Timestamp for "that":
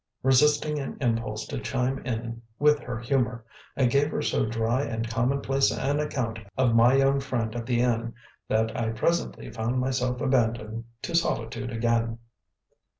8.47-8.75